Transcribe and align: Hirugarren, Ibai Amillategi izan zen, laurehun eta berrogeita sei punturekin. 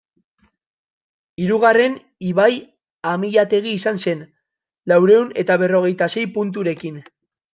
Hirugarren, 1.43 1.97
Ibai 2.29 2.53
Amillategi 3.11 3.75
izan 3.81 4.01
zen, 4.07 4.25
laurehun 4.93 5.31
eta 5.43 5.59
berrogeita 5.65 6.11
sei 6.15 6.27
punturekin. 6.39 7.01